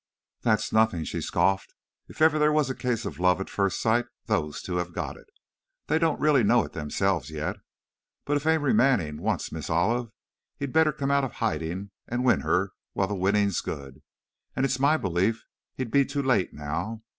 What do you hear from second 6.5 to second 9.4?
it themselves yet, but if Amory Manning